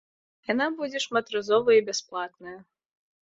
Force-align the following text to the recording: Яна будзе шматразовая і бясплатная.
Яна 0.51 0.65
будзе 0.77 1.01
шматразовая 1.05 1.77
і 1.79 1.85
бясплатная. 1.89 2.57